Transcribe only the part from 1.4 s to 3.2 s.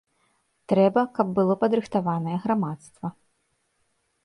было падрыхтаванае грамадства.